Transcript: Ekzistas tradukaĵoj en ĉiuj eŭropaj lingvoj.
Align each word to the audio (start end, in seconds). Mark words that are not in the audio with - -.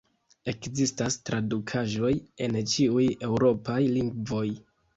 Ekzistas 0.53 1.17
tradukaĵoj 1.31 2.11
en 2.47 2.59
ĉiuj 2.73 3.07
eŭropaj 3.31 3.79
lingvoj. 3.95 4.47